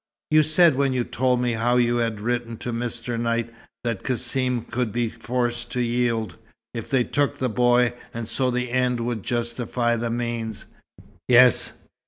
"You 0.31 0.41
said, 0.41 0.77
when 0.77 0.93
you 0.93 1.03
told 1.03 1.41
me 1.41 1.51
how 1.53 1.77
you 1.77 1.97
had 1.97 2.21
written 2.21 2.57
to 2.57 2.73
Mr. 2.73 3.19
Knight, 3.19 3.53
that 3.83 4.01
Cassim 4.01 4.65
would 4.75 4.91
be 4.91 5.09
forced 5.09 5.71
to 5.73 5.79
yield, 5.79 6.37
if 6.73 6.89
they 6.89 7.03
took 7.03 7.37
the 7.37 7.49
boy, 7.49 7.93
and 8.11 8.27
so 8.27 8.49
the 8.49 8.71
end 8.71 8.99
would 9.01 9.21
justify 9.21 9.95
the 9.95 10.09
means." 10.09 10.65
"Yes. 11.27 11.73